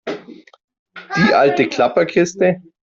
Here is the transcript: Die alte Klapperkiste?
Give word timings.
Die 1.15 1.33
alte 1.35 1.69
Klapperkiste? 1.69 2.63